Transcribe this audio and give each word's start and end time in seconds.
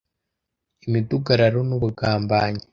imidugararo 0.85 1.59
n'ubugambanyi 1.69 2.63